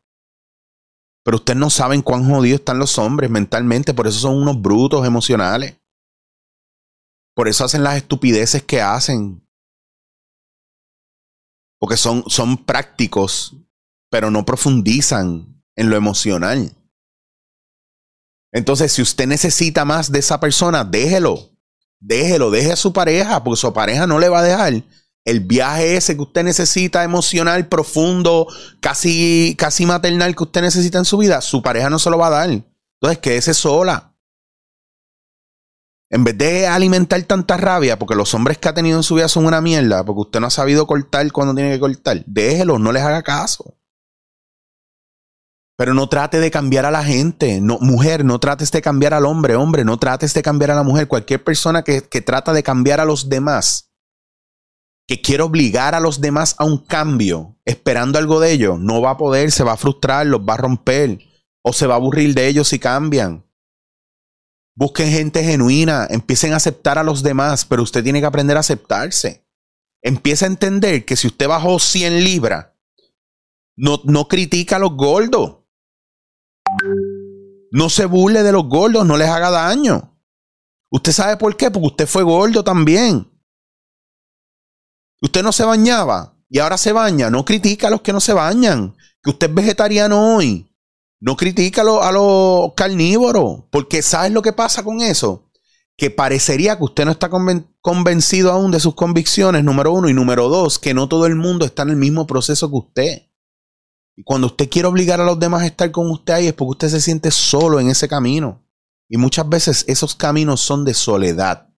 Pero 1.24 1.38
ustedes 1.38 1.60
no 1.60 1.70
saben 1.70 2.02
cuán 2.02 2.30
jodidos 2.30 2.60
están 2.60 2.80
los 2.80 2.98
hombres 2.98 3.30
mentalmente, 3.30 3.94
por 3.94 4.08
eso 4.08 4.20
son 4.20 4.36
unos 4.42 4.62
brutos 4.62 5.06
emocionales. 5.06 5.76
Por 7.36 7.50
eso 7.50 7.66
hacen 7.66 7.84
las 7.84 7.98
estupideces 7.98 8.64
que 8.64 8.82
hacen. 8.82 9.46
Porque 11.78 11.98
son, 11.98 12.24
son 12.28 12.58
prácticos, 12.64 13.58
pero 14.10 14.32
no 14.32 14.46
profundizan 14.46 15.62
en 15.76 15.90
lo 15.90 15.98
emocional. 15.98 16.72
Entonces, 18.54 18.94
si 18.94 19.02
usted 19.02 19.28
necesita 19.28 19.84
más 19.84 20.10
de 20.10 20.20
esa 20.20 20.40
persona, 20.40 20.86
déjelo. 20.86 21.55
Déjelo, 22.00 22.52
deje 22.52 22.72
a 22.72 22.76
su 22.76 22.94
pareja, 22.94 23.44
porque 23.44 23.60
su 23.60 23.74
pareja 23.74 24.06
no 24.08 24.20
le 24.20 24.30
va 24.30 24.40
a 24.40 24.44
dejar 24.44 24.84
el 25.26 25.40
viaje 25.40 25.98
ese 25.98 26.16
que 26.16 26.22
usted 26.22 26.44
necesita, 26.44 27.04
emocional, 27.04 27.68
profundo, 27.68 28.48
casi, 28.80 29.56
casi 29.58 29.86
maternal 29.86 30.36
que 30.36 30.44
usted 30.44 30.62
necesita 30.62 31.00
en 31.00 31.06
su 31.06 31.18
vida, 31.18 31.42
su 31.42 31.64
pareja 31.64 31.90
no 31.90 31.98
se 31.98 32.12
lo 32.12 32.20
va 32.20 32.28
a 32.28 32.30
dar. 32.30 32.50
Entonces, 32.50 33.20
quédese 33.20 33.56
sola. 33.56 34.14
En 36.12 36.24
vez 36.24 36.38
de 36.38 36.68
alimentar 36.68 37.22
tanta 37.24 37.58
rabia, 37.58 37.98
porque 37.98 38.14
los 38.14 38.36
hombres 38.36 38.60
que 38.60 38.70
ha 38.70 38.74
tenido 38.76 38.98
en 38.98 39.04
su 39.04 39.16
vida 39.16 39.28
son 39.28 39.48
una 39.48 39.60
mierda, 39.60 40.06
porque 40.06 40.22
usted 40.22 40.40
no 40.40 40.48
ha 40.48 40.52
sabido 40.52 40.86
cortar 40.86 41.30
cuando 41.32 41.56
tiene 41.56 41.72
que 41.72 41.80
cortar, 41.80 42.24
déjelo, 42.28 42.78
no 42.78 42.92
les 42.92 43.02
haga 43.02 43.24
caso. 43.24 43.76
Pero 45.78 45.94
no 45.94 46.08
trate 46.08 46.40
de 46.40 46.52
cambiar 46.52 46.86
a 46.86 46.92
la 46.92 47.04
gente. 47.04 47.60
No, 47.60 47.78
mujer, 47.80 48.24
no 48.24 48.40
trates 48.40 48.72
de 48.72 48.82
cambiar 48.82 49.14
al 49.14 49.26
hombre. 49.26 49.56
Hombre, 49.56 49.84
no 49.84 49.98
trates 49.98 50.34
de 50.34 50.42
cambiar 50.42 50.72
a 50.72 50.76
la 50.76 50.84
mujer. 50.84 51.08
Cualquier 51.08 51.44
persona 51.44 51.84
que, 51.84 52.02
que 52.04 52.22
trata 52.22 52.54
de 52.54 52.64
cambiar 52.64 53.02
a 53.02 53.06
los 53.06 53.28
demás, 53.28 53.92
que 55.08 55.22
quiere 55.22 55.44
obligar 55.44 55.94
a 55.94 56.00
los 56.00 56.22
demás 56.22 56.56
a 56.58 56.66
un 56.66 56.78
cambio, 56.78 57.58
esperando 57.66 58.18
algo 58.18 58.40
de 58.40 58.52
ellos, 58.52 58.80
no 58.80 59.02
va 59.02 59.12
a 59.12 59.18
poder, 59.18 59.52
se 59.52 59.64
va 59.64 59.74
a 59.74 59.78
frustrar, 59.78 60.26
los 60.26 60.42
va 60.42 60.54
a 60.54 60.58
romper 60.58 61.20
o 61.62 61.74
se 61.74 61.88
va 61.88 61.96
a 61.96 61.98
aburrir 61.98 62.34
de 62.34 62.48
ellos 62.48 62.70
si 62.70 62.80
cambian. 62.80 63.46
Busquen 64.78 65.10
gente 65.10 65.44
genuina, 65.44 66.06
empiecen 66.10 66.54
a 66.54 66.58
aceptar 66.58 66.98
a 66.98 67.04
los 67.04 67.24
demás, 67.24 67.66
pero 67.66 67.82
usted 67.82 68.04
tiene 68.04 68.20
que 68.20 68.26
aprender 68.26 68.58
a 68.58 68.60
aceptarse. 68.60 69.46
Empieza 70.04 70.46
a 70.46 70.50
entender 70.50 71.06
que 71.06 71.16
si 71.16 71.28
usted 71.28 71.48
bajó 71.48 71.80
100 71.80 72.24
libras, 72.24 72.68
no, 73.78 74.02
no 74.04 74.28
critica 74.28 74.76
a 74.76 74.80
los 74.80 74.92
gordos. 74.96 75.65
No 77.72 77.90
se 77.90 78.06
burle 78.06 78.44
de 78.44 78.52
los 78.52 78.68
gordos, 78.68 79.06
no 79.06 79.18
les 79.18 79.30
haga 79.30 79.52
daño. 79.52 80.16
¿Usted 80.92 81.12
sabe 81.12 81.38
por 81.38 81.58
qué? 81.58 81.70
Porque 81.72 81.88
usted 81.88 82.08
fue 82.08 82.24
gordo 82.24 82.64
también. 82.64 83.28
Usted 85.22 85.44
no 85.44 85.52
se 85.52 85.66
bañaba 85.66 86.38
y 86.50 86.60
ahora 86.60 86.78
se 86.78 86.94
baña. 86.94 87.30
No 87.30 87.44
critica 87.44 87.88
a 87.88 87.90
los 87.90 88.02
que 88.02 88.14
no 88.14 88.22
se 88.22 88.34
bañan. 88.34 88.96
Que 89.22 89.32
usted 89.32 89.50
es 89.50 89.56
vegetariano 89.56 90.36
hoy. 90.36 90.72
No 91.20 91.36
critica 91.36 91.82
a 91.82 92.12
los, 92.12 92.74
carnívoros. 92.76 93.64
Porque 93.72 94.02
¿sabes 94.02 94.32
lo 94.32 94.42
que 94.42 94.54
pasa 94.54 94.84
con 94.84 95.02
eso? 95.02 95.50
Que 95.98 96.12
parecería 96.12 96.78
que 96.78 96.84
usted 96.84 97.06
no 97.06 97.12
está 97.12 97.30
convencido 97.82 98.52
aún 98.52 98.72
de 98.72 98.80
sus 98.80 98.96
convicciones, 98.96 99.64
número 99.64 99.92
uno. 99.92 100.10
Y 100.10 100.14
número 100.14 100.48
dos, 100.48 100.78
que 100.78 100.94
no 100.94 101.10
todo 101.10 101.26
el 101.26 101.36
mundo 101.36 101.66
está 101.66 101.84
en 101.84 101.90
el 101.90 101.96
mismo 101.96 102.28
proceso 102.28 102.70
que 102.70 102.78
usted. 102.78 103.22
Y 104.16 104.24
cuando 104.24 104.48
usted 104.48 104.70
quiere 104.70 104.88
obligar 104.88 105.20
a 105.20 105.26
los 105.26 105.40
demás 105.40 105.64
a 105.64 105.68
estar 105.68 105.92
con 105.92 106.10
usted 106.10 106.34
ahí 106.34 106.48
es 106.48 106.54
porque 106.54 106.72
usted 106.72 106.90
se 106.90 107.02
siente 107.02 107.32
solo 107.32 107.80
en 107.80 107.90
ese 107.90 108.08
camino. 108.08 108.64
Y 109.10 109.18
muchas 109.18 109.48
veces 109.48 109.86
esos 109.88 110.16
caminos 110.16 110.62
son 110.62 110.86
de 110.86 110.94
soledad. 110.94 111.70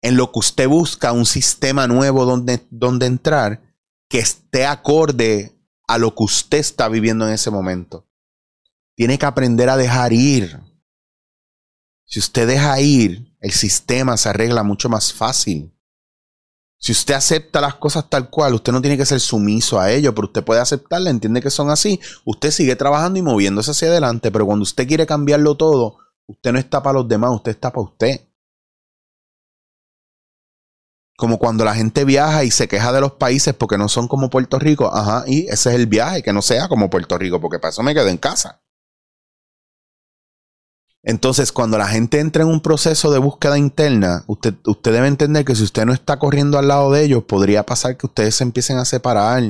En 0.00 0.16
lo 0.16 0.32
que 0.32 0.38
usted 0.38 0.68
busca 0.68 1.12
un 1.12 1.26
sistema 1.26 1.86
nuevo 1.86 2.24
donde, 2.24 2.66
donde 2.70 3.06
entrar 3.06 3.62
que 4.08 4.18
esté 4.18 4.64
acorde 4.64 5.54
a 5.86 5.98
lo 5.98 6.14
que 6.14 6.24
usted 6.24 6.58
está 6.58 6.88
viviendo 6.88 7.26
en 7.26 7.34
ese 7.34 7.50
momento. 7.50 8.06
Tiene 8.94 9.18
que 9.18 9.26
aprender 9.26 9.68
a 9.68 9.76
dejar 9.76 10.12
ir. 10.12 10.60
Si 12.04 12.18
usted 12.18 12.48
deja 12.48 12.80
ir, 12.80 13.36
el 13.40 13.52
sistema 13.52 14.16
se 14.16 14.28
arregla 14.28 14.62
mucho 14.62 14.88
más 14.88 15.12
fácil. 15.12 15.72
Si 16.80 16.92
usted 16.92 17.14
acepta 17.14 17.60
las 17.60 17.74
cosas 17.74 18.08
tal 18.08 18.30
cual, 18.30 18.54
usted 18.54 18.72
no 18.72 18.80
tiene 18.80 18.96
que 18.96 19.04
ser 19.04 19.18
sumiso 19.18 19.80
a 19.80 19.90
ello, 19.90 20.14
pero 20.14 20.28
usted 20.28 20.44
puede 20.44 20.60
aceptarla, 20.60 21.10
entiende 21.10 21.42
que 21.42 21.50
son 21.50 21.70
así. 21.70 22.00
Usted 22.24 22.52
sigue 22.52 22.76
trabajando 22.76 23.18
y 23.18 23.22
moviéndose 23.22 23.72
hacia 23.72 23.88
adelante, 23.88 24.30
pero 24.30 24.46
cuando 24.46 24.62
usted 24.62 24.86
quiere 24.86 25.04
cambiarlo 25.04 25.56
todo, 25.56 25.98
usted 26.26 26.52
no 26.52 26.58
está 26.58 26.82
para 26.82 26.98
los 26.98 27.08
demás, 27.08 27.32
usted 27.32 27.50
está 27.50 27.72
para 27.72 27.82
usted. 27.82 28.20
Como 31.16 31.38
cuando 31.38 31.64
la 31.64 31.74
gente 31.74 32.04
viaja 32.04 32.44
y 32.44 32.52
se 32.52 32.68
queja 32.68 32.92
de 32.92 33.00
los 33.00 33.12
países 33.12 33.52
porque 33.54 33.76
no 33.76 33.88
son 33.88 34.06
como 34.06 34.30
Puerto 34.30 34.60
Rico, 34.60 34.88
ajá, 34.94 35.24
y 35.26 35.48
ese 35.48 35.70
es 35.70 35.74
el 35.74 35.88
viaje, 35.88 36.22
que 36.22 36.32
no 36.32 36.42
sea 36.42 36.68
como 36.68 36.88
Puerto 36.90 37.18
Rico, 37.18 37.40
porque 37.40 37.58
para 37.58 37.70
eso 37.70 37.82
me 37.82 37.92
quedo 37.92 38.06
en 38.06 38.18
casa. 38.18 38.62
Entonces, 41.02 41.52
cuando 41.52 41.78
la 41.78 41.86
gente 41.86 42.18
entra 42.18 42.42
en 42.42 42.48
un 42.48 42.60
proceso 42.60 43.10
de 43.10 43.18
búsqueda 43.18 43.56
interna, 43.56 44.24
usted, 44.26 44.54
usted 44.66 44.92
debe 44.92 45.06
entender 45.06 45.44
que 45.44 45.54
si 45.54 45.62
usted 45.62 45.86
no 45.86 45.92
está 45.92 46.18
corriendo 46.18 46.58
al 46.58 46.68
lado 46.68 46.90
de 46.92 47.04
ellos, 47.04 47.24
podría 47.24 47.64
pasar 47.64 47.96
que 47.96 48.06
ustedes 48.06 48.34
se 48.34 48.44
empiecen 48.44 48.78
a 48.78 48.84
separar. 48.84 49.42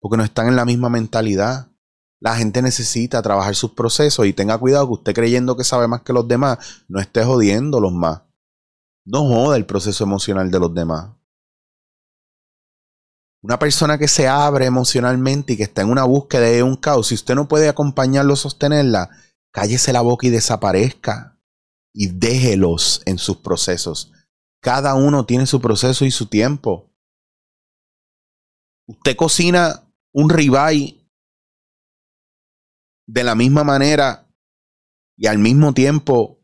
Porque 0.00 0.16
no 0.16 0.24
están 0.24 0.48
en 0.48 0.56
la 0.56 0.64
misma 0.64 0.88
mentalidad. 0.88 1.68
La 2.20 2.34
gente 2.34 2.62
necesita 2.62 3.22
trabajar 3.22 3.54
sus 3.54 3.72
procesos 3.72 4.26
y 4.26 4.32
tenga 4.32 4.58
cuidado 4.58 4.88
que 4.88 4.94
usted 4.94 5.14
creyendo 5.14 5.56
que 5.56 5.62
sabe 5.62 5.86
más 5.86 6.02
que 6.02 6.12
los 6.12 6.26
demás, 6.26 6.84
no 6.88 7.00
esté 7.00 7.24
jodiendo 7.24 7.80
los 7.80 7.92
más. 7.92 8.22
No 9.04 9.20
joda 9.20 9.56
el 9.56 9.66
proceso 9.66 10.02
emocional 10.02 10.50
de 10.50 10.58
los 10.58 10.74
demás. 10.74 11.10
Una 13.40 13.58
persona 13.58 13.98
que 13.98 14.08
se 14.08 14.26
abre 14.26 14.66
emocionalmente 14.66 15.52
y 15.52 15.56
que 15.56 15.62
está 15.62 15.82
en 15.82 15.90
una 15.90 16.02
búsqueda 16.02 16.42
de 16.42 16.64
un 16.64 16.74
caos, 16.74 17.06
si 17.06 17.14
usted 17.14 17.36
no 17.36 17.46
puede 17.46 17.68
acompañarlo 17.68 18.34
sostenerla, 18.34 19.10
cállese 19.58 19.92
la 19.92 20.02
boca 20.02 20.26
y 20.26 20.30
desaparezca. 20.30 21.36
Y 21.92 22.08
déjelos 22.08 23.02
en 23.06 23.18
sus 23.18 23.38
procesos. 23.38 24.12
Cada 24.62 24.94
uno 24.94 25.26
tiene 25.26 25.46
su 25.46 25.60
proceso 25.60 26.04
y 26.04 26.12
su 26.12 26.26
tiempo. 26.26 26.92
Usted 28.86 29.16
cocina 29.16 29.92
un 30.12 30.30
ribeye 30.30 31.10
de 33.06 33.24
la 33.24 33.34
misma 33.34 33.64
manera 33.64 34.30
y 35.16 35.26
al 35.26 35.38
mismo 35.38 35.74
tiempo 35.74 36.38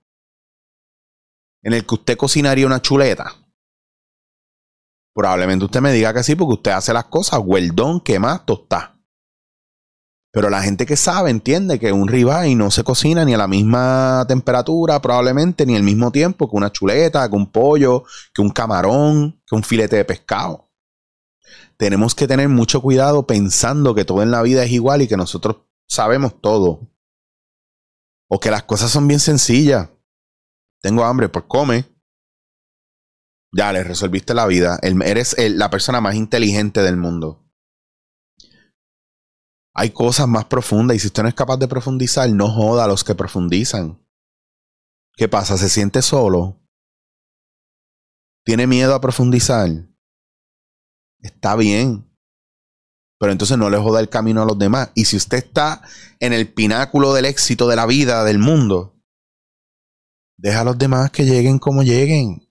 en 1.62 1.74
el 1.74 1.86
que 1.86 1.94
usted 1.94 2.16
cocinaría 2.16 2.66
una 2.66 2.82
chuleta. 2.82 3.32
Probablemente 5.14 5.66
usted 5.66 5.80
me 5.80 5.92
diga 5.92 6.12
que 6.12 6.24
sí, 6.24 6.34
porque 6.34 6.54
usted 6.54 6.70
hace 6.72 6.92
las 6.92 7.04
cosas 7.04 7.40
hueldón, 7.44 8.02
más 8.18 8.44
tostar. 8.44 8.93
Pero 10.34 10.50
la 10.50 10.62
gente 10.62 10.84
que 10.84 10.96
sabe 10.96 11.30
entiende 11.30 11.78
que 11.78 11.92
un 11.92 12.08
ribeye 12.08 12.56
no 12.56 12.72
se 12.72 12.82
cocina 12.82 13.24
ni 13.24 13.34
a 13.34 13.38
la 13.38 13.46
misma 13.46 14.24
temperatura, 14.26 15.00
probablemente, 15.00 15.64
ni 15.64 15.76
al 15.76 15.84
mismo 15.84 16.10
tiempo 16.10 16.50
que 16.50 16.56
una 16.56 16.72
chuleta, 16.72 17.28
que 17.30 17.36
un 17.36 17.52
pollo, 17.52 18.02
que 18.34 18.42
un 18.42 18.50
camarón, 18.50 19.40
que 19.46 19.54
un 19.54 19.62
filete 19.62 19.94
de 19.94 20.04
pescado. 20.04 20.72
Tenemos 21.76 22.16
que 22.16 22.26
tener 22.26 22.48
mucho 22.48 22.82
cuidado 22.82 23.28
pensando 23.28 23.94
que 23.94 24.04
todo 24.04 24.24
en 24.24 24.32
la 24.32 24.42
vida 24.42 24.64
es 24.64 24.72
igual 24.72 25.02
y 25.02 25.06
que 25.06 25.16
nosotros 25.16 25.58
sabemos 25.86 26.40
todo. 26.40 26.80
O 28.28 28.40
que 28.40 28.50
las 28.50 28.64
cosas 28.64 28.90
son 28.90 29.06
bien 29.06 29.20
sencillas. 29.20 29.88
Tengo 30.82 31.04
hambre, 31.04 31.28
pues 31.28 31.44
come. 31.46 31.84
Ya, 33.52 33.72
le 33.72 33.84
resolviste 33.84 34.34
la 34.34 34.46
vida. 34.46 34.80
eres 34.82 35.36
la 35.38 35.70
persona 35.70 36.00
más 36.00 36.16
inteligente 36.16 36.82
del 36.82 36.96
mundo. 36.96 37.43
Hay 39.74 39.90
cosas 39.90 40.28
más 40.28 40.44
profundas 40.44 40.96
y 40.96 41.00
si 41.00 41.08
usted 41.08 41.22
no 41.22 41.28
es 41.28 41.34
capaz 41.34 41.56
de 41.56 41.68
profundizar, 41.68 42.30
no 42.30 42.48
joda 42.48 42.84
a 42.84 42.88
los 42.88 43.02
que 43.02 43.14
profundizan. 43.14 44.00
¿Qué 45.16 45.28
pasa? 45.28 45.56
¿Se 45.56 45.68
siente 45.68 46.02
solo? 46.02 46.60
¿Tiene 48.44 48.66
miedo 48.66 48.94
a 48.94 49.00
profundizar? 49.00 49.68
Está 51.20 51.56
bien. 51.56 52.08
Pero 53.18 53.32
entonces 53.32 53.56
no 53.56 53.70
le 53.70 53.78
joda 53.78 54.00
el 54.00 54.08
camino 54.08 54.42
a 54.42 54.46
los 54.46 54.58
demás. 54.58 54.90
Y 54.94 55.06
si 55.06 55.16
usted 55.16 55.38
está 55.38 55.82
en 56.20 56.32
el 56.32 56.52
pináculo 56.52 57.12
del 57.12 57.24
éxito 57.24 57.68
de 57.68 57.76
la 57.76 57.86
vida, 57.86 58.22
del 58.24 58.38
mundo, 58.38 59.00
deja 60.36 60.60
a 60.60 60.64
los 60.64 60.78
demás 60.78 61.10
que 61.10 61.24
lleguen 61.24 61.58
como 61.58 61.82
lleguen 61.82 62.44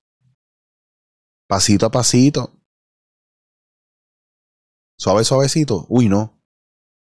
pasito 1.53 1.85
a 1.85 1.91
pasito. 1.91 2.51
Suave, 4.97 5.23
suavecito. 5.23 5.85
Uy, 5.87 6.09
no. 6.09 6.32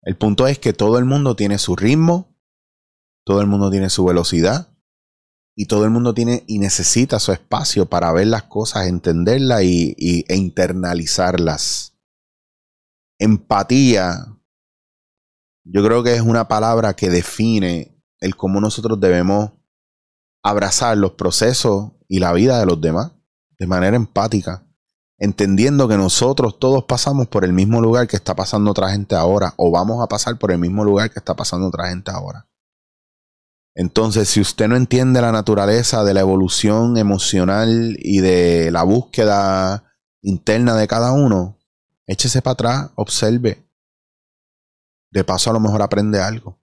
El 0.07 0.17
punto 0.17 0.47
es 0.47 0.61
que 0.61 0.73
todo 0.73 0.99
el 0.99 1.05
mundo 1.05 1.35
tiene 1.35 1.59
su 1.59 1.75
ritmo, 1.75 2.33
todo 3.25 3.41
el 3.41 3.49
mundo 3.49 3.73
tiene 3.73 3.91
su 3.91 4.05
velocidad 4.05 4.73
y 5.57 5.67
todo 5.67 5.85
el 5.85 5.91
mundo 5.91 6.15
tiene 6.15 6.45
y 6.47 6.61
necesita 6.61 7.19
su 7.19 7.33
espacio 7.33 7.87
para 7.87 8.13
ver 8.13 8.29
las 8.29 8.45
cosas, 8.45 8.87
entenderlas 8.87 9.65
y, 9.65 10.25
e 10.29 10.37
internalizarlas. 10.37 11.99
Empatía, 13.19 14.39
yo 15.65 15.85
creo 15.85 16.05
que 16.05 16.15
es 16.15 16.21
una 16.21 16.47
palabra 16.47 16.95
que 16.95 17.11
define 17.11 18.01
el 18.21 18.37
cómo 18.37 18.61
nosotros 18.61 19.01
debemos 19.01 19.55
abrazar 20.41 20.97
los 20.99 21.13
procesos 21.15 21.95
y 22.07 22.21
la 22.21 22.33
vida 22.33 22.61
de 22.61 22.67
los 22.67 22.81
demás 22.81 23.11
de 23.59 23.67
manera 23.67 23.97
empática, 23.97 24.66
entendiendo 25.19 25.89
que 25.89 25.97
nosotros 25.97 26.59
todos 26.59 26.85
pasamos 26.85 27.29
por 27.29 27.45
el 27.45 27.53
mismo 27.53 27.81
lugar 27.81 28.07
que 28.07 28.17
está 28.17 28.35
pasando 28.35 28.71
otra 28.71 28.91
gente 28.91 29.15
ahora, 29.15 29.55
o 29.57 29.71
vamos 29.71 30.03
a 30.03 30.09
pasar 30.09 30.39
por 30.39 30.53
el 30.53 30.59
mismo 30.59 30.85
lugar 30.85 31.11
que 31.11 31.19
está 31.19 31.35
pasando 31.35 31.69
otra 31.69 31.89
gente 31.89 32.11
ahora. 32.11 32.47
Entonces, 33.75 34.29
si 34.29 34.41
usted 34.41 34.69
no 34.69 34.77
entiende 34.77 35.21
la 35.21 35.33
naturaleza 35.33 36.03
de 36.03 36.15
la 36.15 36.21
evolución 36.21 36.97
emocional 36.97 37.97
y 37.99 38.21
de 38.21 38.71
la 38.71 38.83
búsqueda 38.83 39.85
interna 40.23 40.75
de 40.75 40.89
cada 40.89 41.13
uno, 41.13 41.59
échese 42.07 42.41
para 42.41 42.53
atrás, 42.53 42.91
observe. 42.95 43.67
De 45.11 45.25
paso, 45.25 45.51
a 45.51 45.53
lo 45.53 45.61
mejor 45.61 45.83
aprende 45.83 46.21
algo. 46.21 46.59